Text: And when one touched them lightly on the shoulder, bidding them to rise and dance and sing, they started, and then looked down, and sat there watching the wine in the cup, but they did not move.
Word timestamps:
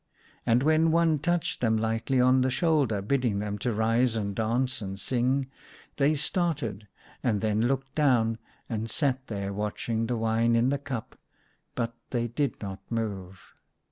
And 0.47 0.63
when 0.63 0.89
one 0.89 1.19
touched 1.19 1.61
them 1.61 1.77
lightly 1.77 2.19
on 2.19 2.41
the 2.41 2.49
shoulder, 2.49 3.03
bidding 3.03 3.37
them 3.37 3.59
to 3.59 3.71
rise 3.71 4.15
and 4.15 4.35
dance 4.35 4.81
and 4.81 4.99
sing, 4.99 5.51
they 5.97 6.15
started, 6.15 6.87
and 7.21 7.39
then 7.39 7.67
looked 7.67 7.93
down, 7.93 8.39
and 8.67 8.89
sat 8.89 9.27
there 9.27 9.53
watching 9.53 10.07
the 10.07 10.17
wine 10.17 10.55
in 10.55 10.69
the 10.69 10.79
cup, 10.79 11.19
but 11.75 11.93
they 12.09 12.27
did 12.27 12.59
not 12.63 12.79
move. 12.89 13.53